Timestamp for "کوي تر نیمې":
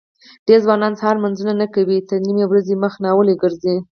1.75-2.45